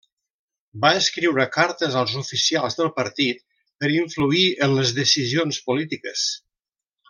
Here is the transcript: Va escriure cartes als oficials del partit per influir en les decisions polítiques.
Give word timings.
Va 0.85 0.89
escriure 1.01 1.45
cartes 1.57 1.97
als 2.01 2.15
oficials 2.21 2.79
del 2.79 2.89
partit 3.01 3.45
per 3.83 3.93
influir 3.99 4.43
en 4.69 4.75
les 4.81 4.95
decisions 5.03 5.61
polítiques. 5.71 6.27